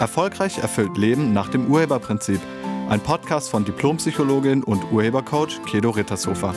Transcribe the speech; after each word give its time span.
Erfolgreich 0.00 0.56
erfüllt 0.56 0.96
Leben 0.96 1.34
nach 1.34 1.50
dem 1.50 1.70
Urheberprinzip. 1.70 2.40
Ein 2.88 3.00
Podcast 3.00 3.50
von 3.50 3.66
Diplompsychologin 3.66 4.64
und 4.64 4.90
Urhebercoach 4.90 5.62
Kedo 5.66 5.90
Rittershofer. 5.90 6.54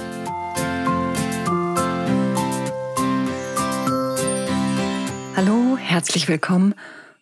Hallo, 5.35 5.76
herzlich 5.77 6.29
willkommen 6.29 6.73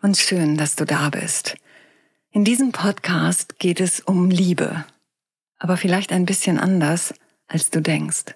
und 0.04 0.16
schön, 0.16 0.58
dass 0.58 0.76
du 0.76 0.86
da 0.86 1.10
bist. 1.10 1.56
In 2.30 2.46
diesem 2.46 2.72
Podcast 2.72 3.58
geht 3.58 3.82
es 3.82 4.00
um 4.00 4.30
Liebe, 4.30 4.86
aber 5.58 5.76
vielleicht 5.76 6.12
ein 6.12 6.28
bisschen 6.28 6.60
anders, 6.60 7.16
als 7.48 7.72
du 7.72 7.82
denkst. 7.82 8.36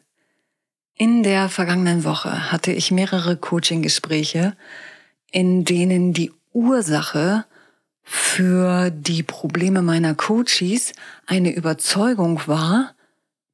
In 0.96 1.22
der 1.22 1.50
vergangenen 1.50 2.04
Woche 2.04 2.52
hatte 2.52 2.72
ich 2.72 2.90
mehrere 2.90 3.38
Coaching-Gespräche, 3.38 4.58
in 5.30 5.66
denen 5.66 6.14
die 6.14 6.32
Ursache 6.52 7.46
für 8.06 8.92
die 8.92 9.24
Probleme 9.24 9.82
meiner 9.82 10.14
Coaches 10.14 10.94
eine 11.26 11.52
Überzeugung 11.52 12.42
war, 12.46 12.94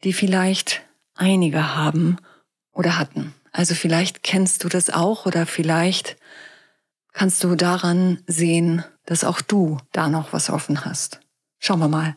die 0.03 0.13
vielleicht 0.13 0.81
einige 1.15 1.75
haben 1.75 2.17
oder 2.73 2.99
hatten. 2.99 3.33
Also 3.53 3.75
vielleicht 3.75 4.23
kennst 4.23 4.63
du 4.63 4.69
das 4.69 4.89
auch 4.89 5.25
oder 5.25 5.45
vielleicht 5.45 6.17
kannst 7.13 7.43
du 7.43 7.55
daran 7.55 8.21
sehen, 8.27 8.83
dass 9.05 9.23
auch 9.23 9.41
du 9.41 9.77
da 9.93 10.09
noch 10.09 10.33
was 10.33 10.49
offen 10.49 10.85
hast. 10.85 11.21
Schauen 11.59 11.79
wir 11.79 11.87
mal. 11.87 12.15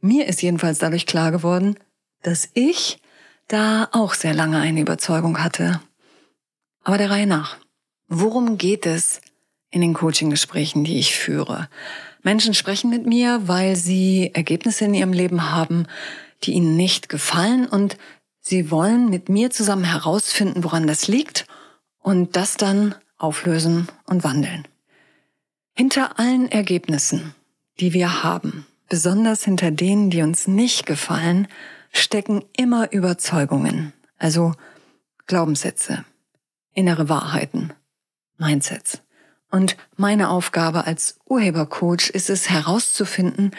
Mir 0.00 0.26
ist 0.26 0.42
jedenfalls 0.42 0.78
dadurch 0.78 1.06
klar 1.06 1.30
geworden, 1.30 1.78
dass 2.22 2.48
ich 2.54 3.00
da 3.46 3.88
auch 3.92 4.14
sehr 4.14 4.34
lange 4.34 4.58
eine 4.58 4.80
Überzeugung 4.80 5.42
hatte. 5.42 5.80
Aber 6.82 6.98
der 6.98 7.10
Reihe 7.10 7.26
nach. 7.26 7.56
Worum 8.08 8.58
geht 8.58 8.86
es 8.86 9.20
in 9.70 9.80
den 9.80 9.94
Coaching-Gesprächen, 9.94 10.84
die 10.84 10.98
ich 10.98 11.14
führe. 11.14 11.68
Menschen 12.22 12.54
sprechen 12.54 12.90
mit 12.90 13.06
mir, 13.06 13.42
weil 13.46 13.76
sie 13.76 14.30
Ergebnisse 14.34 14.86
in 14.86 14.94
ihrem 14.94 15.12
Leben 15.12 15.50
haben, 15.50 15.86
die 16.44 16.52
ihnen 16.52 16.76
nicht 16.76 17.08
gefallen 17.08 17.66
und 17.66 17.96
sie 18.40 18.70
wollen 18.70 19.10
mit 19.10 19.28
mir 19.28 19.50
zusammen 19.50 19.84
herausfinden, 19.84 20.64
woran 20.64 20.86
das 20.86 21.08
liegt 21.08 21.46
und 22.00 22.36
das 22.36 22.56
dann 22.56 22.94
auflösen 23.18 23.88
und 24.06 24.24
wandeln. 24.24 24.66
Hinter 25.74 26.18
allen 26.18 26.50
Ergebnissen, 26.50 27.34
die 27.78 27.92
wir 27.92 28.22
haben, 28.22 28.66
besonders 28.88 29.44
hinter 29.44 29.70
denen, 29.70 30.10
die 30.10 30.22
uns 30.22 30.48
nicht 30.48 30.86
gefallen, 30.86 31.48
stecken 31.92 32.44
immer 32.56 32.92
Überzeugungen, 32.92 33.92
also 34.18 34.54
Glaubenssätze, 35.26 36.04
innere 36.74 37.08
Wahrheiten, 37.08 37.72
Mindsets. 38.38 39.02
Und 39.50 39.76
meine 39.96 40.30
Aufgabe 40.30 40.86
als 40.86 41.18
Urhebercoach 41.24 42.10
ist 42.10 42.30
es 42.30 42.50
herauszufinden, 42.50 43.52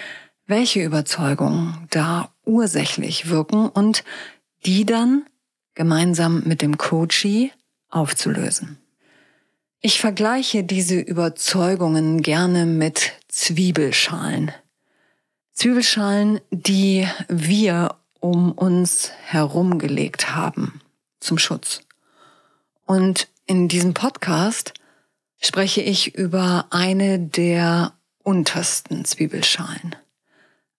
welche 0.45 0.83
Überzeugungen 0.83 1.87
da 1.89 2.31
ursächlich 2.45 3.29
wirken 3.29 3.69
und 3.69 4.03
die 4.65 4.85
dann 4.85 5.25
gemeinsam 5.75 6.43
mit 6.45 6.61
dem 6.61 6.77
Coachee 6.77 7.51
aufzulösen. 7.89 8.77
Ich 9.81 9.99
vergleiche 9.99 10.63
diese 10.63 10.99
Überzeugungen 10.99 12.21
gerne 12.21 12.65
mit 12.65 13.13
Zwiebelschalen. 13.29 14.51
Zwiebelschalen, 15.53 16.41
die 16.51 17.07
wir 17.29 17.95
um 18.19 18.51
uns 18.51 19.11
herumgelegt 19.23 20.35
haben 20.35 20.81
zum 21.19 21.37
Schutz. 21.37 21.81
Und 22.85 23.27
in 23.45 23.67
diesem 23.67 23.93
Podcast 23.93 24.73
spreche 25.39 25.81
ich 25.81 26.15
über 26.15 26.67
eine 26.69 27.19
der 27.19 27.93
untersten 28.23 29.05
Zwiebelschalen. 29.05 29.95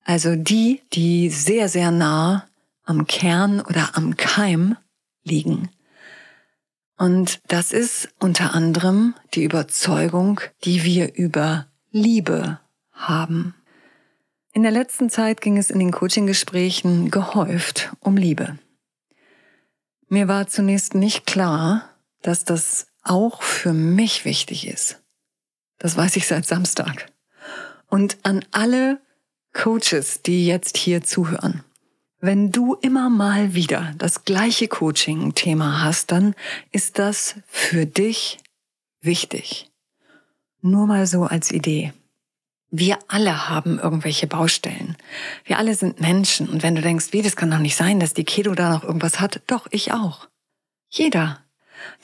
Also 0.05 0.37
die, 0.37 0.83
die 0.93 1.29
sehr, 1.31 1.69
sehr 1.69 1.91
nah 1.91 2.47
am 2.85 3.07
Kern 3.07 3.61
oder 3.61 3.97
am 3.97 4.17
Keim 4.17 4.77
liegen. 5.23 5.71
Und 6.97 7.41
das 7.49 7.73
ist 7.73 8.09
unter 8.19 8.55
anderem 8.55 9.15
die 9.35 9.45
Überzeugung, 9.45 10.41
die 10.65 10.85
wir 10.85 11.15
über 11.15 11.67
Liebe 11.91 12.61
haben. 12.93 13.55
In 14.53 14.63
der 14.63 14.73
letzten 14.73 15.09
Zeit 15.09 15.41
ging 15.41 15.57
es 15.57 15.71
in 15.71 15.79
den 15.79 15.93
Coaching-Gesprächen 15.93 17.11
gehäuft 17.11 17.93
um 18.01 18.17
Liebe. 18.17 18.59
Mir 20.09 20.29
war 20.29 20.49
zunächst 20.49 20.95
nicht 20.95 21.25
klar, 21.25 21.89
dass 22.21 22.45
das 22.45 22.89
auch 23.11 23.43
für 23.43 23.73
mich 23.73 24.25
wichtig 24.25 24.69
ist. 24.69 25.03
Das 25.79 25.97
weiß 25.97 26.17
ich 26.17 26.27
seit 26.27 26.47
Samstag. 26.47 27.11
Und 27.89 28.19
an 28.23 28.45
alle 28.53 29.01
Coaches, 29.53 30.23
die 30.23 30.47
jetzt 30.47 30.77
hier 30.77 31.03
zuhören. 31.03 31.65
Wenn 32.21 32.53
du 32.53 32.75
immer 32.75 33.11
mal 33.11 33.55
wieder 33.55 33.95
das 33.99 34.25
gleiche 34.25 34.69
Coaching-Thema 34.69 35.83
hast, 35.83 36.13
dann 36.13 36.35
ist 36.71 36.99
das 36.99 37.35
für 37.47 37.85
dich 37.85 38.39
wichtig. 39.01 39.71
Nur 40.61 40.87
mal 40.87 41.07
so 41.07 41.25
als 41.25 41.51
Idee. 41.51 41.93
Wir 42.71 42.99
alle 43.09 43.49
haben 43.49 43.81
irgendwelche 43.81 44.29
Baustellen. 44.29 44.97
Wir 45.45 45.59
alle 45.59 45.75
sind 45.75 46.01
Menschen. 46.01 46.49
Und 46.49 46.63
wenn 46.63 46.77
du 46.77 46.83
denkst, 46.83 47.09
wie, 47.13 47.23
das 47.23 47.35
kann 47.35 47.51
doch 47.51 47.59
nicht 47.59 47.75
sein, 47.75 47.99
dass 47.99 48.15
die 48.15 48.25
Kedo 48.25 48.55
da 48.55 48.71
noch 48.71 48.85
irgendwas 48.85 49.19
hat, 49.19 49.41
doch, 49.49 49.67
ich 49.71 49.93
auch. 49.93 50.29
Jeder. 50.91 51.43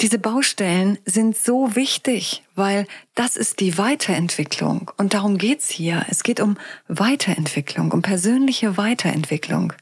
Diese 0.01 0.19
Baustellen 0.19 0.99
sind 1.05 1.37
so 1.37 1.75
wichtig, 1.75 2.43
weil 2.55 2.87
das 3.15 3.37
ist 3.37 3.61
die 3.61 3.79
Weiterentwicklung. 3.79 4.91
Und 4.97 5.15
darum 5.15 5.39
geht's 5.39 5.69
hier. 5.69 6.05
Es 6.09 6.23
geht 6.23 6.41
um 6.41 6.59
Weiterentwicklung, 6.89 7.93
um 7.93 8.03
persönliche 8.03 8.77
Weiterentwicklung. 8.77 9.73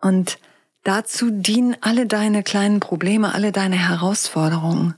Und 0.00 0.38
dazu 0.82 1.30
dienen 1.30 1.76
alle 1.80 2.06
deine 2.06 2.42
kleinen 2.42 2.80
Probleme, 2.80 3.34
alle 3.34 3.52
deine 3.52 3.76
Herausforderungen. 3.76 4.94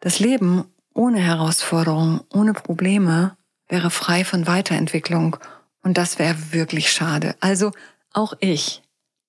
Das 0.00 0.18
Leben 0.18 0.64
ohne 0.94 1.20
Herausforderungen, 1.20 2.20
ohne 2.32 2.52
Probleme 2.52 3.36
wäre 3.68 3.90
frei 3.90 4.24
von 4.24 4.46
Weiterentwicklung. 4.46 5.36
Und 5.82 5.98
das 5.98 6.18
wäre 6.18 6.52
wirklich 6.52 6.92
schade. 6.92 7.34
Also 7.40 7.72
auch 8.12 8.34
ich 8.40 8.82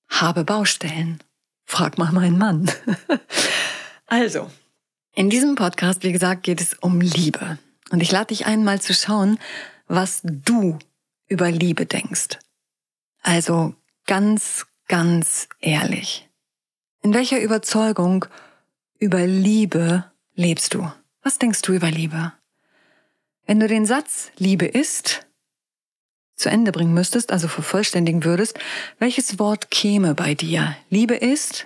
habe 0.09 0.43
Baustellen. 0.43 1.19
Frag 1.65 1.97
mal 1.97 2.11
meinen 2.11 2.37
Mann. 2.37 2.69
Also, 4.13 4.47
in 5.15 5.31
diesem 5.31 5.55
Podcast, 5.55 6.03
wie 6.03 6.11
gesagt, 6.11 6.43
geht 6.43 6.61
es 6.61 6.75
um 6.75 7.01
Liebe. 7.01 7.57
Und 7.89 7.99
ich 7.99 8.11
lade 8.11 8.27
dich 8.27 8.45
ein, 8.45 8.63
mal 8.63 8.79
zu 8.79 8.93
schauen, 8.93 9.39
was 9.87 10.21
du 10.23 10.77
über 11.27 11.49
Liebe 11.49 11.87
denkst. 11.87 12.37
Also 13.23 13.73
ganz, 14.05 14.67
ganz 14.87 15.47
ehrlich. 15.61 16.29
In 17.01 17.15
welcher 17.15 17.41
Überzeugung 17.41 18.25
über 18.99 19.25
Liebe 19.25 20.11
lebst 20.35 20.75
du? 20.75 20.91
Was 21.23 21.39
denkst 21.39 21.63
du 21.63 21.73
über 21.73 21.89
Liebe? 21.89 22.33
Wenn 23.47 23.59
du 23.59 23.67
den 23.67 23.87
Satz 23.87 24.29
Liebe 24.37 24.67
ist 24.67 25.25
zu 26.35 26.49
Ende 26.49 26.71
bringen 26.71 26.93
müsstest, 26.93 27.31
also 27.31 27.47
vervollständigen 27.47 28.23
würdest, 28.23 28.59
welches 28.99 29.39
Wort 29.39 29.71
käme 29.71 30.13
bei 30.13 30.35
dir? 30.35 30.77
Liebe 30.91 31.15
ist 31.15 31.65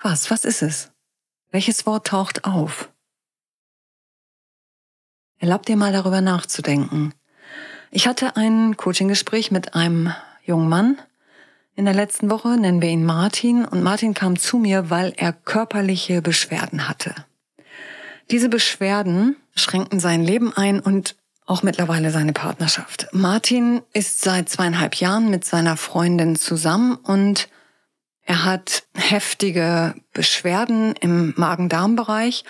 was? 0.00 0.30
Was 0.30 0.46
ist 0.46 0.62
es? 0.62 0.90
Welches 1.56 1.86
Wort 1.86 2.08
taucht 2.08 2.44
auf? 2.44 2.90
Erlaub 5.38 5.64
dir 5.64 5.78
mal 5.78 5.90
darüber 5.90 6.20
nachzudenken. 6.20 7.14
Ich 7.90 8.06
hatte 8.06 8.36
ein 8.36 8.76
Coaching-Gespräch 8.76 9.50
mit 9.50 9.74
einem 9.74 10.12
jungen 10.44 10.68
Mann. 10.68 10.98
In 11.74 11.86
der 11.86 11.94
letzten 11.94 12.28
Woche 12.28 12.58
nennen 12.58 12.82
wir 12.82 12.90
ihn 12.90 13.06
Martin 13.06 13.64
und 13.64 13.82
Martin 13.82 14.12
kam 14.12 14.38
zu 14.38 14.58
mir, 14.58 14.90
weil 14.90 15.14
er 15.16 15.32
körperliche 15.32 16.20
Beschwerden 16.20 16.90
hatte. 16.90 17.14
Diese 18.30 18.50
Beschwerden 18.50 19.36
schränkten 19.54 19.98
sein 19.98 20.22
Leben 20.22 20.52
ein 20.54 20.78
und 20.78 21.16
auch 21.46 21.62
mittlerweile 21.62 22.10
seine 22.10 22.34
Partnerschaft. 22.34 23.08
Martin 23.12 23.80
ist 23.94 24.20
seit 24.20 24.50
zweieinhalb 24.50 24.96
Jahren 24.96 25.30
mit 25.30 25.46
seiner 25.46 25.78
Freundin 25.78 26.36
zusammen 26.36 26.96
und 26.96 27.48
er 28.26 28.44
hat 28.44 28.82
heftige 28.94 29.94
Beschwerden 30.12 30.94
im 31.00 31.32
Magen-Darm-Bereich. 31.36 32.44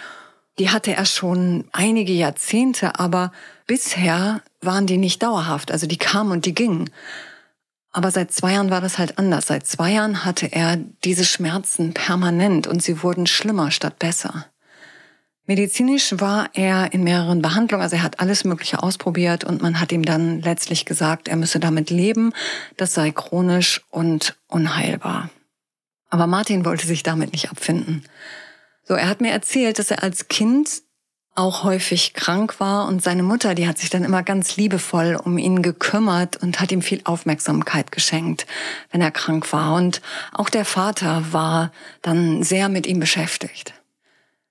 Die 0.58 0.70
hatte 0.70 0.94
er 0.94 1.04
schon 1.04 1.68
einige 1.72 2.14
Jahrzehnte, 2.14 2.98
aber 2.98 3.30
bisher 3.66 4.40
waren 4.62 4.86
die 4.86 4.96
nicht 4.96 5.22
dauerhaft. 5.22 5.70
Also 5.70 5.86
die 5.86 5.98
kamen 5.98 6.32
und 6.32 6.46
die 6.46 6.54
gingen. 6.54 6.88
Aber 7.92 8.10
seit 8.10 8.32
zwei 8.32 8.54
Jahren 8.54 8.70
war 8.70 8.80
das 8.80 8.96
halt 8.96 9.18
anders. 9.18 9.48
Seit 9.48 9.66
zwei 9.66 9.92
Jahren 9.92 10.24
hatte 10.24 10.50
er 10.50 10.78
diese 11.04 11.26
Schmerzen 11.26 11.92
permanent 11.92 12.66
und 12.66 12.82
sie 12.82 13.02
wurden 13.02 13.26
schlimmer 13.26 13.70
statt 13.70 13.98
besser. 13.98 14.46
Medizinisch 15.44 16.14
war 16.18 16.48
er 16.54 16.92
in 16.92 17.04
mehreren 17.04 17.40
Behandlungen, 17.40 17.82
also 17.82 17.96
er 17.96 18.02
hat 18.02 18.18
alles 18.18 18.44
Mögliche 18.44 18.82
ausprobiert 18.82 19.44
und 19.44 19.62
man 19.62 19.78
hat 19.78 19.92
ihm 19.92 20.04
dann 20.04 20.40
letztlich 20.40 20.86
gesagt, 20.86 21.28
er 21.28 21.36
müsse 21.36 21.60
damit 21.60 21.90
leben, 21.90 22.32
das 22.76 22.94
sei 22.94 23.12
chronisch 23.12 23.82
und 23.90 24.36
unheilbar. 24.48 25.30
Aber 26.08 26.26
Martin 26.26 26.64
wollte 26.64 26.86
sich 26.86 27.02
damit 27.02 27.32
nicht 27.32 27.50
abfinden. 27.50 28.04
So, 28.84 28.94
er 28.94 29.08
hat 29.08 29.20
mir 29.20 29.32
erzählt, 29.32 29.78
dass 29.78 29.90
er 29.90 30.02
als 30.02 30.28
Kind 30.28 30.82
auch 31.34 31.64
häufig 31.64 32.14
krank 32.14 32.60
war 32.60 32.88
und 32.88 33.02
seine 33.02 33.22
Mutter, 33.22 33.54
die 33.54 33.68
hat 33.68 33.76
sich 33.78 33.90
dann 33.90 34.04
immer 34.04 34.22
ganz 34.22 34.56
liebevoll 34.56 35.18
um 35.22 35.36
ihn 35.36 35.60
gekümmert 35.60 36.36
und 36.38 36.60
hat 36.60 36.72
ihm 36.72 36.80
viel 36.80 37.02
Aufmerksamkeit 37.04 37.92
geschenkt, 37.92 38.46
wenn 38.90 39.02
er 39.02 39.10
krank 39.10 39.52
war. 39.52 39.74
Und 39.74 40.00
auch 40.32 40.48
der 40.48 40.64
Vater 40.64 41.24
war 41.32 41.72
dann 42.00 42.42
sehr 42.42 42.68
mit 42.70 42.86
ihm 42.86 43.00
beschäftigt. 43.00 43.74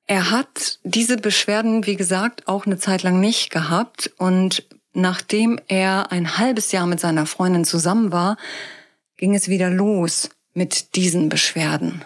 Er 0.05 0.29
hat 0.29 0.79
diese 0.83 1.17
Beschwerden, 1.17 1.87
wie 1.87 1.95
gesagt, 1.95 2.47
auch 2.47 2.67
eine 2.67 2.77
Zeit 2.77 3.01
lang 3.01 3.19
nicht 3.19 3.49
gehabt 3.49 4.11
und 4.17 4.63
nachdem 4.93 5.59
er 5.67 6.11
ein 6.11 6.37
halbes 6.37 6.71
Jahr 6.71 6.85
mit 6.85 6.99
seiner 6.99 7.25
Freundin 7.25 7.65
zusammen 7.65 8.11
war, 8.11 8.37
ging 9.17 9.33
es 9.33 9.47
wieder 9.47 9.71
los 9.71 10.29
mit 10.55 10.95
diesen 10.95 11.29
Beschwerden. 11.29 12.03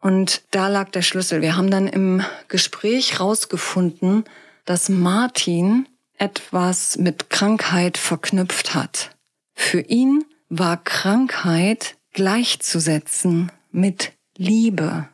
Und 0.00 0.42
da 0.50 0.68
lag 0.68 0.90
der 0.90 1.02
Schlüssel. 1.02 1.40
Wir 1.40 1.56
haben 1.56 1.70
dann 1.70 1.88
im 1.88 2.22
Gespräch 2.48 3.18
rausgefunden, 3.18 4.24
dass 4.64 4.88
Martin 4.88 5.88
etwas 6.18 6.98
mit 6.98 7.30
Krankheit 7.30 7.96
verknüpft 7.96 8.74
hat. 8.74 9.16
Für 9.54 9.80
ihn 9.80 10.24
war 10.48 10.76
Krankheit 10.76 11.96
gleichzusetzen 12.12 13.50
mit 13.70 14.12
Liebe. 14.36 15.08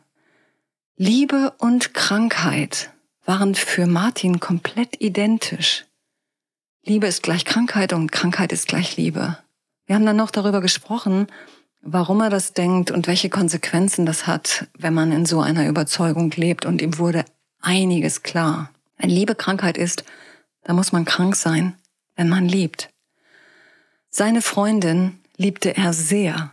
Liebe 0.97 1.53
und 1.57 1.93
Krankheit 1.93 2.91
waren 3.25 3.55
für 3.55 3.87
Martin 3.87 4.39
komplett 4.39 5.01
identisch. 5.01 5.85
Liebe 6.83 7.07
ist 7.07 7.23
gleich 7.23 7.43
Krankheit 7.43 7.93
und 7.93 8.11
Krankheit 8.11 8.51
ist 8.51 8.67
gleich 8.67 8.95
Liebe. 8.95 9.37
Wir 9.87 9.95
haben 9.95 10.05
dann 10.05 10.15
noch 10.15 10.31
darüber 10.31 10.61
gesprochen, 10.61 11.27
warum 11.85 12.19
er 12.19 12.29
das 12.29 12.53
denkt 12.53 12.91
und 12.91 13.07
welche 13.07 13.29
Konsequenzen 13.29 14.05
das 14.05 14.27
hat, 14.27 14.67
wenn 14.77 14.93
man 14.93 15.11
in 15.11 15.25
so 15.25 15.39
einer 15.39 15.67
Überzeugung 15.67 16.31
lebt. 16.31 16.65
Und 16.65 16.81
ihm 16.81 16.97
wurde 16.97 17.23
einiges 17.61 18.23
klar. 18.23 18.71
Wenn 18.97 19.09
Liebe 19.09 19.35
Krankheit 19.35 19.77
ist, 19.77 20.03
dann 20.63 20.75
muss 20.75 20.91
man 20.91 21.05
krank 21.05 21.35
sein, 21.35 21.75
wenn 22.15 22.27
man 22.27 22.49
liebt. 22.49 22.89
Seine 24.09 24.41
Freundin 24.41 25.19
liebte 25.37 25.77
er 25.77 25.93
sehr. 25.93 26.51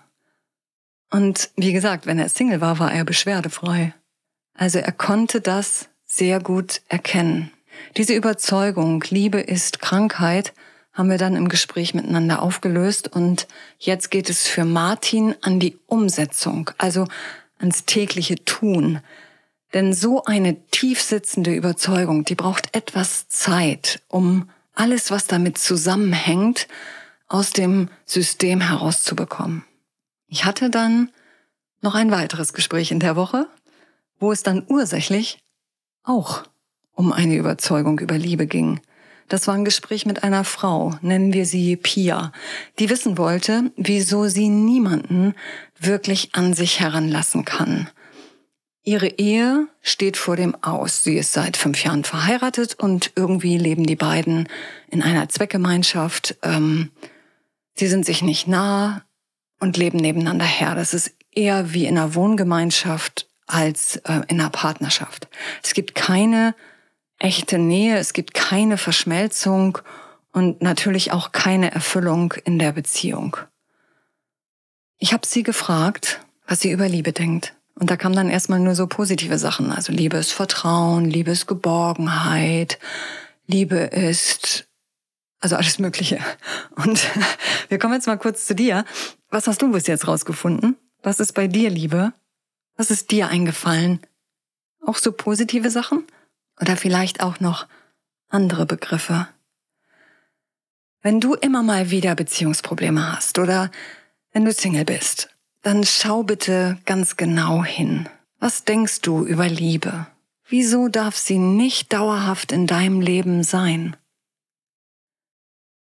Und 1.10 1.50
wie 1.56 1.72
gesagt, 1.72 2.06
wenn 2.06 2.18
er 2.18 2.28
Single 2.28 2.60
war, 2.60 2.78
war 2.78 2.92
er 2.92 3.04
beschwerdefrei. 3.04 3.94
Also 4.54 4.78
er 4.78 4.92
konnte 4.92 5.40
das 5.40 5.88
sehr 6.04 6.40
gut 6.40 6.82
erkennen. 6.88 7.50
Diese 7.96 8.14
Überzeugung, 8.14 9.02
Liebe 9.08 9.40
ist 9.40 9.80
Krankheit, 9.80 10.52
haben 10.92 11.10
wir 11.10 11.18
dann 11.18 11.36
im 11.36 11.48
Gespräch 11.48 11.94
miteinander 11.94 12.42
aufgelöst 12.42 13.08
und 13.08 13.46
jetzt 13.78 14.10
geht 14.10 14.28
es 14.28 14.46
für 14.46 14.64
Martin 14.64 15.34
an 15.40 15.58
die 15.58 15.78
Umsetzung, 15.86 16.70
also 16.78 17.08
ans 17.58 17.84
tägliche 17.86 18.44
Tun. 18.44 19.00
Denn 19.72 19.94
so 19.94 20.24
eine 20.24 20.60
tiefsitzende 20.70 21.54
Überzeugung, 21.54 22.24
die 22.24 22.34
braucht 22.34 22.76
etwas 22.76 23.28
Zeit, 23.28 24.02
um 24.08 24.50
alles, 24.74 25.10
was 25.10 25.26
damit 25.26 25.56
zusammenhängt, 25.56 26.68
aus 27.26 27.52
dem 27.52 27.88
System 28.04 28.60
herauszubekommen. 28.60 29.64
Ich 30.28 30.44
hatte 30.44 30.68
dann 30.68 31.10
noch 31.80 31.94
ein 31.94 32.10
weiteres 32.10 32.52
Gespräch 32.52 32.90
in 32.90 33.00
der 33.00 33.16
Woche, 33.16 33.46
wo 34.18 34.30
es 34.30 34.42
dann 34.42 34.64
ursächlich 34.68 35.42
auch 36.02 36.44
um 36.92 37.12
eine 37.12 37.36
Überzeugung 37.36 37.98
über 37.98 38.18
Liebe 38.18 38.46
ging. 38.46 38.80
Das 39.32 39.46
war 39.46 39.54
ein 39.54 39.64
Gespräch 39.64 40.04
mit 40.04 40.24
einer 40.24 40.44
Frau, 40.44 40.98
nennen 41.00 41.32
wir 41.32 41.46
sie 41.46 41.76
Pia, 41.76 42.32
die 42.78 42.90
wissen 42.90 43.16
wollte, 43.16 43.72
wieso 43.76 44.28
sie 44.28 44.50
niemanden 44.50 45.34
wirklich 45.80 46.34
an 46.34 46.52
sich 46.52 46.80
heranlassen 46.80 47.46
kann. 47.46 47.88
Ihre 48.82 49.06
Ehe 49.08 49.68
steht 49.80 50.18
vor 50.18 50.36
dem 50.36 50.54
Aus. 50.62 51.02
Sie 51.02 51.16
ist 51.16 51.32
seit 51.32 51.56
fünf 51.56 51.82
Jahren 51.82 52.04
verheiratet 52.04 52.74
und 52.74 53.12
irgendwie 53.16 53.56
leben 53.56 53.86
die 53.86 53.96
beiden 53.96 54.50
in 54.90 55.02
einer 55.02 55.30
Zweckgemeinschaft. 55.30 56.36
Ähm, 56.42 56.90
sie 57.74 57.86
sind 57.86 58.04
sich 58.04 58.20
nicht 58.20 58.48
nah 58.48 59.02
und 59.60 59.78
leben 59.78 59.96
nebeneinander 59.96 60.44
her. 60.44 60.74
Das 60.74 60.92
ist 60.92 61.10
eher 61.30 61.72
wie 61.72 61.86
in 61.86 61.96
einer 61.96 62.14
Wohngemeinschaft 62.14 63.30
als 63.46 63.96
äh, 63.96 64.20
in 64.28 64.42
einer 64.42 64.50
Partnerschaft. 64.50 65.26
Es 65.62 65.72
gibt 65.72 65.94
keine 65.94 66.54
echte 67.22 67.58
Nähe, 67.58 67.98
es 67.98 68.12
gibt 68.12 68.34
keine 68.34 68.76
Verschmelzung 68.76 69.78
und 70.32 70.60
natürlich 70.60 71.12
auch 71.12 71.32
keine 71.32 71.72
Erfüllung 71.72 72.34
in 72.44 72.58
der 72.58 72.72
Beziehung. 72.72 73.36
Ich 74.98 75.12
habe 75.12 75.26
sie 75.26 75.42
gefragt, 75.42 76.20
was 76.46 76.60
sie 76.60 76.72
über 76.72 76.88
Liebe 76.88 77.12
denkt. 77.12 77.54
Und 77.74 77.90
da 77.90 77.96
kam 77.96 78.12
dann 78.14 78.28
erstmal 78.28 78.60
nur 78.60 78.74
so 78.74 78.86
positive 78.86 79.38
Sachen. 79.38 79.70
Also 79.70 79.92
Liebe 79.92 80.16
ist 80.16 80.32
Vertrauen, 80.32 81.04
Liebe 81.04 81.30
ist 81.30 81.46
Geborgenheit, 81.46 82.78
Liebe 83.46 83.76
ist, 83.76 84.68
also 85.40 85.56
alles 85.56 85.78
Mögliche. 85.78 86.18
Und 86.76 87.08
wir 87.68 87.78
kommen 87.78 87.94
jetzt 87.94 88.06
mal 88.06 88.18
kurz 88.18 88.46
zu 88.46 88.54
dir. 88.54 88.84
Was 89.30 89.46
hast 89.46 89.62
du 89.62 89.72
bis 89.72 89.86
jetzt 89.86 90.06
rausgefunden? 90.06 90.76
Was 91.02 91.20
ist 91.20 91.32
bei 91.32 91.46
dir 91.46 91.70
Liebe? 91.70 92.12
Was 92.76 92.90
ist 92.90 93.10
dir 93.10 93.28
eingefallen? 93.28 94.00
Auch 94.84 94.96
so 94.96 95.12
positive 95.12 95.70
Sachen? 95.70 96.04
Oder 96.60 96.76
vielleicht 96.76 97.22
auch 97.22 97.40
noch 97.40 97.66
andere 98.28 98.66
Begriffe. 98.66 99.28
Wenn 101.00 101.20
du 101.20 101.34
immer 101.34 101.62
mal 101.62 101.90
wieder 101.90 102.14
Beziehungsprobleme 102.14 103.12
hast 103.12 103.38
oder 103.38 103.70
wenn 104.32 104.44
du 104.44 104.52
Single 104.52 104.84
bist, 104.84 105.30
dann 105.62 105.84
schau 105.84 106.22
bitte 106.22 106.78
ganz 106.84 107.16
genau 107.16 107.64
hin. 107.64 108.08
Was 108.38 108.64
denkst 108.64 109.00
du 109.02 109.24
über 109.24 109.48
Liebe? 109.48 110.06
Wieso 110.48 110.88
darf 110.88 111.16
sie 111.16 111.38
nicht 111.38 111.92
dauerhaft 111.92 112.52
in 112.52 112.66
deinem 112.66 113.00
Leben 113.00 113.42
sein? 113.42 113.96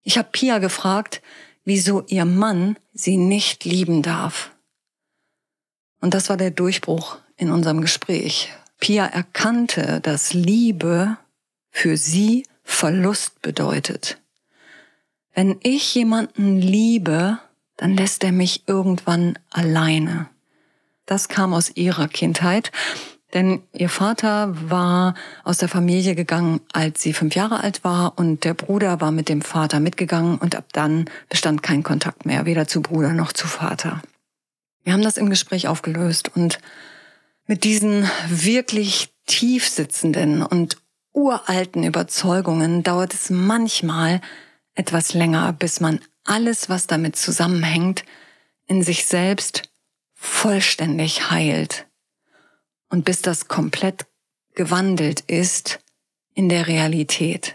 Ich 0.02 0.18
habe 0.18 0.28
Pia 0.30 0.58
gefragt, 0.58 1.20
wieso 1.64 2.04
ihr 2.06 2.24
Mann 2.24 2.78
sie 2.92 3.16
nicht 3.16 3.64
lieben 3.64 4.02
darf. 4.02 4.52
Und 6.00 6.14
das 6.14 6.28
war 6.28 6.36
der 6.36 6.52
Durchbruch 6.52 7.18
in 7.36 7.50
unserem 7.50 7.80
Gespräch. 7.80 8.52
Pia 8.78 9.06
erkannte, 9.06 10.00
dass 10.00 10.32
Liebe 10.32 11.16
für 11.70 11.96
sie 11.96 12.46
Verlust 12.62 13.42
bedeutet. 13.42 14.18
Wenn 15.34 15.58
ich 15.62 15.94
jemanden 15.94 16.60
liebe, 16.60 17.38
dann 17.76 17.94
lässt 17.96 18.24
er 18.24 18.32
mich 18.32 18.64
irgendwann 18.66 19.38
alleine. 19.50 20.28
Das 21.04 21.28
kam 21.28 21.54
aus 21.54 21.70
ihrer 21.76 22.08
Kindheit, 22.08 22.72
denn 23.34 23.62
ihr 23.72 23.88
Vater 23.88 24.54
war 24.70 25.14
aus 25.44 25.58
der 25.58 25.68
Familie 25.68 26.14
gegangen, 26.14 26.60
als 26.72 27.02
sie 27.02 27.12
fünf 27.12 27.34
Jahre 27.34 27.60
alt 27.60 27.84
war 27.84 28.18
und 28.18 28.44
der 28.44 28.54
Bruder 28.54 29.00
war 29.00 29.10
mit 29.10 29.28
dem 29.28 29.42
Vater 29.42 29.78
mitgegangen 29.78 30.38
und 30.38 30.54
ab 30.54 30.66
dann 30.72 31.04
bestand 31.28 31.62
kein 31.62 31.82
Kontakt 31.82 32.24
mehr, 32.24 32.46
weder 32.46 32.66
zu 32.66 32.80
Bruder 32.80 33.12
noch 33.12 33.32
zu 33.32 33.46
Vater. 33.46 34.00
Wir 34.84 34.92
haben 34.92 35.02
das 35.02 35.16
im 35.16 35.30
Gespräch 35.30 35.68
aufgelöst 35.68 36.30
und 36.34 36.60
mit 37.46 37.64
diesen 37.64 38.08
wirklich 38.28 39.14
tief 39.26 39.68
sitzenden 39.68 40.42
und 40.42 40.78
uralten 41.12 41.84
Überzeugungen 41.84 42.82
dauert 42.82 43.14
es 43.14 43.30
manchmal 43.30 44.20
etwas 44.74 45.14
länger, 45.14 45.52
bis 45.52 45.80
man 45.80 46.00
alles, 46.24 46.68
was 46.68 46.86
damit 46.86 47.16
zusammenhängt, 47.16 48.04
in 48.66 48.82
sich 48.82 49.06
selbst 49.06 49.70
vollständig 50.12 51.30
heilt 51.30 51.86
und 52.90 53.04
bis 53.04 53.22
das 53.22 53.48
komplett 53.48 54.06
gewandelt 54.54 55.20
ist 55.20 55.78
in 56.34 56.48
der 56.48 56.66
Realität. 56.66 57.54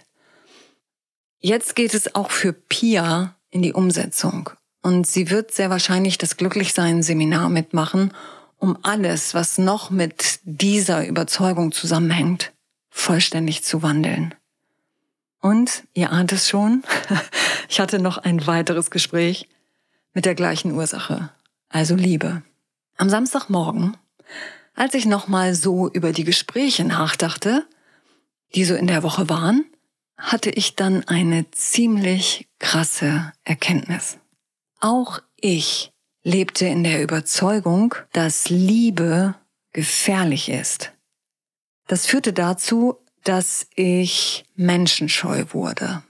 Jetzt 1.39 1.75
geht 1.75 1.93
es 1.93 2.15
auch 2.15 2.31
für 2.31 2.53
Pia 2.53 3.35
in 3.49 3.61
die 3.61 3.73
Umsetzung 3.73 4.49
und 4.81 5.05
sie 5.05 5.29
wird 5.29 5.51
sehr 5.51 5.69
wahrscheinlich 5.69 6.17
das 6.17 6.37
Glücklichsein-Seminar 6.37 7.49
mitmachen 7.49 8.13
um 8.61 8.77
alles, 8.83 9.33
was 9.33 9.57
noch 9.57 9.89
mit 9.89 10.39
dieser 10.43 11.07
Überzeugung 11.07 11.71
zusammenhängt, 11.71 12.53
vollständig 12.91 13.63
zu 13.63 13.81
wandeln. 13.81 14.35
Und 15.41 15.83
ihr 15.95 16.11
ahnt 16.11 16.31
es 16.31 16.47
schon, 16.47 16.83
ich 17.69 17.79
hatte 17.79 17.97
noch 17.97 18.19
ein 18.19 18.45
weiteres 18.45 18.91
Gespräch 18.91 19.49
mit 20.13 20.25
der 20.25 20.35
gleichen 20.35 20.73
Ursache, 20.73 21.31
also 21.69 21.95
Liebe. 21.95 22.43
Am 22.97 23.09
Samstagmorgen, 23.09 23.97
als 24.75 24.93
ich 24.93 25.07
nochmal 25.07 25.55
so 25.55 25.89
über 25.89 26.11
die 26.13 26.23
Gespräche 26.23 26.83
nachdachte, 26.83 27.65
die 28.53 28.63
so 28.63 28.75
in 28.75 28.85
der 28.85 29.01
Woche 29.01 29.27
waren, 29.27 29.65
hatte 30.17 30.51
ich 30.51 30.75
dann 30.75 31.03
eine 31.07 31.49
ziemlich 31.49 32.47
krasse 32.59 33.33
Erkenntnis. 33.43 34.19
Auch 34.79 35.19
ich 35.35 35.91
lebte 36.23 36.65
in 36.65 36.83
der 36.83 37.01
Überzeugung, 37.01 37.95
dass 38.13 38.49
Liebe 38.49 39.35
gefährlich 39.73 40.49
ist. 40.49 40.91
Das 41.87 42.05
führte 42.05 42.33
dazu, 42.33 42.97
dass 43.23 43.67
ich 43.75 44.45
menschenscheu 44.55 45.45
wurde. 45.51 46.03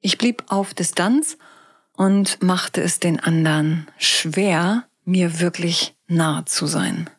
Ich 0.00 0.18
blieb 0.18 0.44
auf 0.48 0.74
Distanz 0.74 1.36
und 1.92 2.42
machte 2.42 2.82
es 2.82 3.00
den 3.00 3.20
anderen 3.20 3.86
schwer, 3.98 4.88
mir 5.04 5.40
wirklich 5.40 5.94
nahe 6.06 6.44
zu 6.44 6.66
sein. 6.66 7.10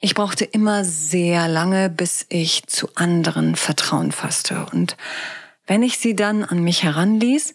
Ich 0.00 0.14
brauchte 0.14 0.44
immer 0.44 0.84
sehr 0.84 1.48
lange, 1.48 1.90
bis 1.90 2.26
ich 2.28 2.66
zu 2.66 2.88
anderen 2.94 3.56
Vertrauen 3.56 4.12
fasste. 4.12 4.66
Und 4.72 4.96
wenn 5.66 5.82
ich 5.82 5.98
sie 5.98 6.14
dann 6.14 6.44
an 6.44 6.62
mich 6.62 6.84
heranließ, 6.84 7.54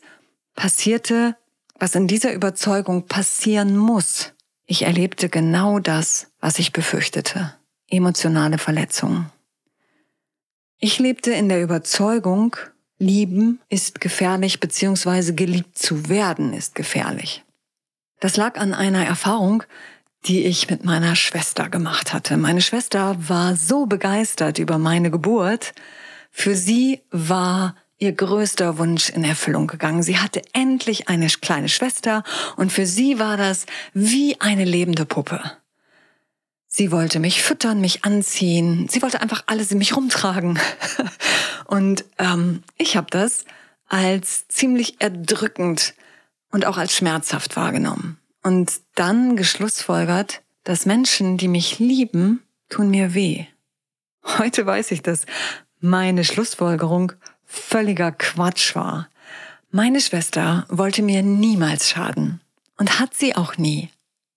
passierte, 0.56 1.38
was 1.80 1.96
in 1.96 2.08
dieser 2.08 2.34
Überzeugung 2.34 3.08
passieren 3.08 3.78
muss. 3.78 4.34
Ich 4.66 4.84
erlebte 4.84 5.30
genau 5.30 5.80
das, 5.80 6.32
was 6.40 6.60
ich 6.60 6.72
befürchtete. 6.72 7.54
Emotionale 7.90 8.58
Verletzungen. 8.58 9.30
Ich 10.80 11.00
lebte 11.00 11.32
in 11.32 11.50
der 11.50 11.62
Überzeugung, 11.62 12.56
lieben 12.98 13.60
ist 13.70 14.02
gefährlich, 14.02 14.60
beziehungsweise 14.60 15.36
geliebt 15.36 15.78
zu 15.78 16.10
werden 16.10 16.54
ist 16.54 16.76
gefährlich. 16.76 17.44
Das 18.20 18.38
lag 18.38 18.58
an 18.58 18.74
einer 18.74 19.06
Erfahrung, 19.06 19.64
die 20.26 20.46
ich 20.46 20.70
mit 20.70 20.86
meiner 20.86 21.16
Schwester 21.16 21.70
gemacht 21.70 22.14
hatte. 22.14 22.38
Meine 22.38 22.62
Schwester 22.62 23.16
war 23.28 23.56
so 23.56 23.86
begeistert 23.86 24.58
über 24.60 24.78
meine 24.78 25.12
Geburt. 25.12 25.74
Für 26.32 26.56
sie 26.56 27.02
war 27.12 27.76
ihr 27.98 28.12
größter 28.12 28.78
Wunsch 28.78 29.10
in 29.10 29.24
Erfüllung 29.24 29.68
gegangen. 29.68 30.04
Sie 30.04 30.18
hatte 30.18 30.42
endlich 30.54 31.08
eine 31.10 31.28
kleine 31.28 31.70
Schwester 31.70 32.24
und 32.58 32.72
für 32.72 32.86
sie 32.86 33.20
war 33.20 33.38
das 33.38 33.66
wie 33.94 34.40
eine 34.42 34.66
lebende 34.66 35.06
Puppe. 35.06 35.42
Sie 36.68 36.92
wollte 36.92 37.20
mich 37.20 37.44
füttern, 37.44 37.82
mich 37.82 38.04
anziehen. 38.04 38.88
Sie 38.90 39.02
wollte 39.02 39.22
einfach 39.22 39.44
alles 39.46 39.72
in 39.72 39.78
mich 39.78 39.96
rumtragen. 39.96 40.60
und 41.66 42.04
ähm, 42.18 42.64
ich 42.78 42.98
habe 42.98 43.08
das 43.12 43.46
als 43.88 44.48
ziemlich 44.48 45.00
erdrückend 45.00 45.94
und 46.50 46.66
auch 46.66 46.78
als 46.78 46.96
schmerzhaft 46.96 47.56
wahrgenommen 47.56 48.18
und 48.44 48.82
dann 48.96 49.36
geschlussfolgert, 49.36 50.42
dass 50.64 50.86
Menschen, 50.86 51.38
die 51.38 51.48
mich 51.48 51.80
lieben, 51.80 52.44
tun 52.70 52.90
mir 52.90 53.14
weh. 53.14 53.46
Heute 54.38 54.66
weiß 54.66 54.92
ich, 54.92 55.02
dass 55.02 55.26
meine 55.80 56.24
Schlussfolgerung 56.24 57.14
völliger 57.54 58.12
Quatsch 58.12 58.76
war. 58.76 59.10
Meine 59.70 60.02
Schwester 60.02 60.66
wollte 60.70 61.04
mir 61.04 61.22
niemals 61.22 61.90
schaden 61.90 62.42
und 62.78 63.00
hat 63.00 63.14
sie 63.14 63.36
auch 63.36 63.58
nie. 63.58 63.90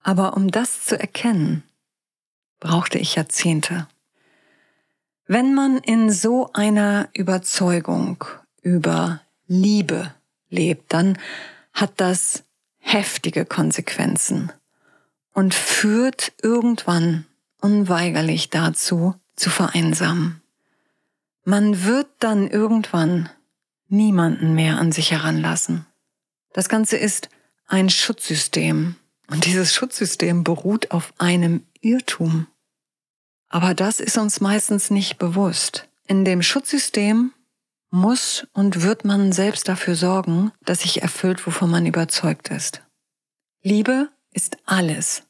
Aber 0.02 0.37
um 0.37 0.50
das 0.50 0.85
zu 0.85 0.99
erkennen, 0.99 1.62
brauchte 2.61 2.99
ich 2.99 3.16
Jahrzehnte. 3.16 3.88
Wenn 5.26 5.54
man 5.54 5.78
in 5.78 6.11
so 6.11 6.52
einer 6.52 7.08
Überzeugung 7.12 8.25
über 8.62 9.20
Liebe 9.46 10.14
lebt, 10.49 10.92
dann 10.92 11.18
hat 11.73 11.94
das 11.96 12.44
heftige 12.78 13.44
Konsequenzen 13.44 14.52
und 15.32 15.54
führt 15.54 16.32
irgendwann 16.42 17.26
unweigerlich 17.61 18.50
dazu, 18.50 19.14
zu 19.35 19.50
vereinsamen. 19.50 20.40
Man 21.49 21.85
wird 21.85 22.09
dann 22.19 22.50
irgendwann 22.50 23.31
niemanden 23.87 24.57
mehr 24.57 24.79
an 24.79 24.91
sich 24.91 25.12
heranlassen. 25.12 25.87
Das 26.53 26.69
Ganze 26.69 26.97
ist 26.97 27.29
ein 27.69 27.88
Schutzsystem 27.88 28.97
und 29.29 29.45
dieses 29.45 29.73
Schutzsystem 29.73 30.43
beruht 30.43 30.91
auf 30.91 31.15
einem 31.19 31.65
Irrtum. 31.81 32.49
Aber 33.49 33.75
das 33.75 34.00
ist 34.00 34.19
uns 34.19 34.41
meistens 34.41 34.91
nicht 34.91 35.19
bewusst. 35.19 35.88
In 36.09 36.25
dem 36.25 36.43
Schutzsystem 36.43 37.33
muss 37.91 38.49
und 38.53 38.83
wird 38.83 39.05
man 39.05 39.31
selbst 39.31 39.69
dafür 39.69 39.95
sorgen, 39.95 40.50
dass 40.65 40.81
sich 40.81 41.03
erfüllt, 41.03 41.47
wovon 41.47 41.71
man 41.71 41.87
überzeugt 41.87 42.49
ist. 42.49 42.83
Liebe 43.62 44.09
ist 44.33 44.59
alles. 44.67 45.23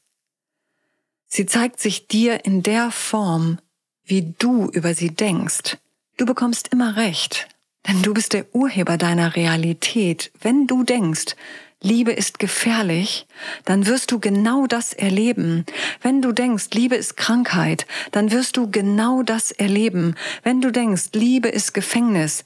Sie 1.27 1.45
zeigt 1.45 1.79
sich 1.79 2.07
dir 2.07 2.43
in 2.43 2.63
der 2.63 2.89
Form, 2.89 3.59
wie 4.03 4.33
du 4.39 4.67
über 4.71 4.95
sie 4.95 5.11
denkst. 5.11 5.77
Du 6.17 6.25
bekommst 6.25 6.69
immer 6.69 6.95
recht, 6.95 7.47
denn 7.87 8.01
du 8.01 8.11
bist 8.11 8.33
der 8.33 8.53
Urheber 8.55 8.97
deiner 8.97 9.35
Realität. 9.35 10.31
Wenn 10.41 10.65
du 10.65 10.83
denkst, 10.83 11.35
Liebe 11.79 12.11
ist 12.11 12.39
gefährlich, 12.39 13.27
dann 13.65 13.85
wirst 13.85 14.11
du 14.11 14.19
genau 14.19 14.65
das 14.65 14.93
erleben. 14.93 15.63
Wenn 16.01 16.23
du 16.23 16.31
denkst, 16.31 16.69
Liebe 16.73 16.95
ist 16.95 17.17
Krankheit, 17.17 17.85
dann 18.11 18.31
wirst 18.31 18.57
du 18.57 18.71
genau 18.71 19.21
das 19.21 19.51
erleben. 19.51 20.15
Wenn 20.41 20.59
du 20.59 20.71
denkst, 20.71 21.09
Liebe 21.13 21.49
ist 21.49 21.75
Gefängnis, 21.75 22.43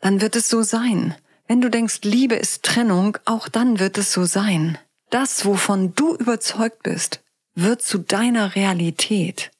dann 0.00 0.22
wird 0.22 0.34
es 0.34 0.48
so 0.48 0.62
sein. 0.62 1.14
Wenn 1.46 1.60
du 1.60 1.68
denkst, 1.68 2.00
Liebe 2.02 2.34
ist 2.34 2.62
Trennung, 2.62 3.18
auch 3.26 3.48
dann 3.48 3.78
wird 3.78 3.98
es 3.98 4.10
so 4.10 4.24
sein. 4.24 4.78
Das, 5.10 5.44
wovon 5.44 5.94
du 5.94 6.16
überzeugt 6.16 6.82
bist, 6.82 7.22
wird 7.54 7.82
zu 7.82 7.98
deiner 7.98 8.54
Realität. 8.54 9.50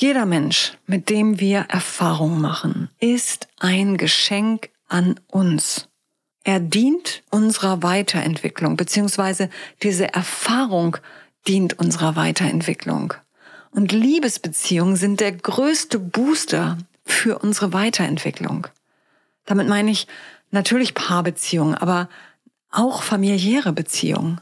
Jeder 0.00 0.24
Mensch, 0.24 0.72
mit 0.86 1.10
dem 1.10 1.40
wir 1.40 1.66
Erfahrung 1.68 2.40
machen, 2.40 2.88
ist 3.00 3.48
ein 3.58 3.98
Geschenk 3.98 4.70
an 4.88 5.20
uns. 5.26 5.88
Er 6.42 6.58
dient 6.58 7.22
unserer 7.28 7.82
Weiterentwicklung, 7.82 8.78
beziehungsweise 8.78 9.50
diese 9.82 10.14
Erfahrung 10.14 10.96
dient 11.46 11.78
unserer 11.78 12.16
Weiterentwicklung. 12.16 13.12
Und 13.72 13.92
Liebesbeziehungen 13.92 14.96
sind 14.96 15.20
der 15.20 15.32
größte 15.32 15.98
Booster 15.98 16.78
für 17.04 17.38
unsere 17.38 17.74
Weiterentwicklung. 17.74 18.68
Damit 19.44 19.68
meine 19.68 19.90
ich 19.90 20.06
natürlich 20.50 20.94
Paarbeziehungen, 20.94 21.74
aber 21.74 22.08
auch 22.70 23.02
familiäre 23.02 23.74
Beziehungen. 23.74 24.40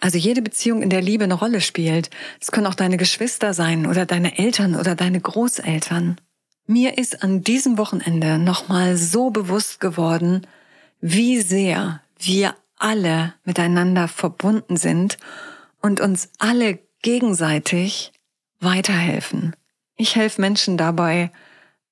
Also 0.00 0.18
jede 0.18 0.42
Beziehung, 0.42 0.82
in 0.82 0.90
der 0.90 1.00
Liebe 1.00 1.24
eine 1.24 1.34
Rolle 1.34 1.60
spielt. 1.60 2.10
Es 2.40 2.52
können 2.52 2.66
auch 2.66 2.74
deine 2.74 2.96
Geschwister 2.96 3.54
sein 3.54 3.86
oder 3.86 4.06
deine 4.06 4.38
Eltern 4.38 4.76
oder 4.76 4.94
deine 4.94 5.20
Großeltern. 5.20 6.20
Mir 6.66 6.98
ist 6.98 7.22
an 7.22 7.42
diesem 7.42 7.78
Wochenende 7.78 8.38
nochmal 8.38 8.96
so 8.96 9.30
bewusst 9.30 9.80
geworden, 9.80 10.46
wie 11.00 11.40
sehr 11.40 12.00
wir 12.18 12.54
alle 12.76 13.34
miteinander 13.44 14.08
verbunden 14.08 14.76
sind 14.76 15.18
und 15.80 16.00
uns 16.00 16.30
alle 16.38 16.78
gegenseitig 17.02 18.12
weiterhelfen. 18.60 19.54
Ich 19.96 20.16
helfe 20.16 20.40
Menschen 20.40 20.76
dabei, 20.76 21.30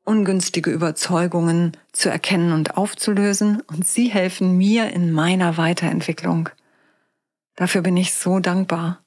ungünstige 0.05 0.71
Überzeugungen 0.71 1.77
zu 1.93 2.09
erkennen 2.09 2.53
und 2.53 2.77
aufzulösen 2.77 3.61
und 3.61 3.87
sie 3.87 4.09
helfen 4.09 4.57
mir 4.57 4.91
in 4.91 5.13
meiner 5.13 5.57
Weiterentwicklung. 5.57 6.49
Dafür 7.57 7.83
bin 7.83 7.97
ich 7.97 8.15
so 8.15 8.41
dankbar. 8.41 9.05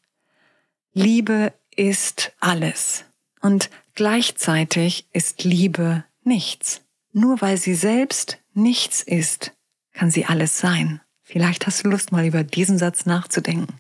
Liebe 0.94 1.54
ist 1.76 2.34
alles 2.40 3.06
und 3.42 3.70
gleichzeitig 3.96 5.08
ist 5.12 5.44
Liebe 5.44 6.04
nichts. 6.24 6.82
Nur 7.12 7.42
weil 7.42 7.58
sie 7.58 7.76
selbst 7.76 8.40
nichts 8.54 9.02
ist, 9.02 9.54
kann 9.94 10.12
sie 10.12 10.26
alles 10.26 10.60
sein. 10.60 11.02
Vielleicht 11.24 11.66
hast 11.66 11.84
du 11.84 11.90
Lust, 11.90 12.12
mal 12.12 12.26
über 12.26 12.44
diesen 12.44 12.78
Satz 12.78 13.06
nachzudenken. 13.06 13.74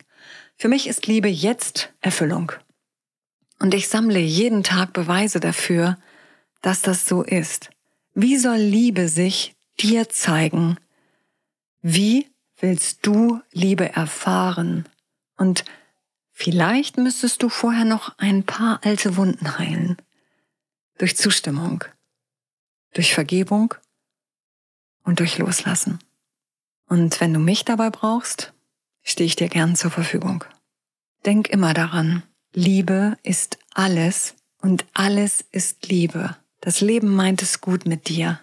Für 0.58 0.68
mich 0.68 0.88
ist 0.88 1.08
Liebe 1.08 1.28
jetzt 1.28 1.94
Erfüllung. 2.02 2.52
Und 3.60 3.74
ich 3.74 3.88
sammle 3.88 4.20
jeden 4.20 4.64
Tag 4.64 4.94
Beweise 4.94 5.40
dafür, 5.40 5.98
dass 6.62 6.82
das 6.82 7.06
so 7.06 7.24
ist. 7.24 7.70
Wie 8.14 8.38
soll 8.38 8.58
Liebe 8.58 9.10
sich 9.10 9.56
dir 9.80 10.10
zeigen? 10.10 10.78
Wie 11.82 12.28
willst 12.58 13.06
du 13.06 13.42
Liebe 13.52 13.94
erfahren? 13.94 14.88
Und 15.38 15.66
vielleicht 16.32 16.98
müsstest 16.98 17.44
du 17.44 17.50
vorher 17.50 17.86
noch 17.86 18.18
ein 18.18 18.44
paar 18.44 18.80
alte 18.84 19.18
Wunden 19.18 19.58
heilen. 19.58 19.98
Durch 20.98 21.18
Zustimmung, 21.18 21.84
durch 22.94 23.14
Vergebung 23.14 23.74
und 25.04 25.20
durch 25.20 25.38
Loslassen. 25.38 26.00
Und 26.88 27.20
wenn 27.20 27.34
du 27.34 27.40
mich 27.40 27.66
dabei 27.66 27.90
brauchst, 27.90 28.54
stehe 29.04 29.28
ich 29.28 29.36
dir 29.36 29.50
gern 29.50 29.76
zur 29.76 29.92
Verfügung. 29.92 30.44
Denk 31.26 31.50
immer 31.50 31.74
daran, 31.74 32.24
Liebe 32.54 33.18
ist 33.24 33.58
alles 33.74 34.36
und 34.62 34.86
alles 34.94 35.44
ist 35.52 35.88
Liebe. 35.88 36.38
Das 36.62 36.82
Leben 36.82 37.14
meint 37.14 37.42
es 37.42 37.62
gut 37.62 37.86
mit 37.86 38.08
dir. 38.08 38.40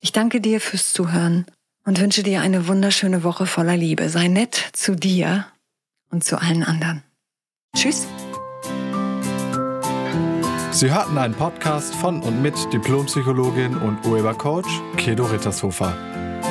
Ich 0.00 0.12
danke 0.12 0.40
dir 0.40 0.60
fürs 0.60 0.92
Zuhören 0.92 1.46
und 1.88 2.00
wünsche 2.00 2.22
dir 2.22 2.42
eine 2.42 2.68
wunderschöne 2.68 3.24
Woche 3.24 3.46
voller 3.46 3.74
Liebe. 3.74 4.10
Sei 4.10 4.28
nett 4.28 4.62
zu 4.74 4.94
dir 4.94 5.46
und 6.10 6.22
zu 6.22 6.38
allen 6.38 6.62
anderen. 6.62 7.02
Tschüss. 7.74 8.06
Sie 10.70 10.92
hörten 10.92 11.16
einen 11.16 11.32
Podcast 11.32 11.94
von 11.94 12.20
und 12.20 12.42
mit 12.42 12.56
Diplompsychologin 12.74 13.74
und 13.78 14.04
Urhebercoach 14.04 14.68
Kedo 14.98 15.24
Rittershofer. 15.24 15.96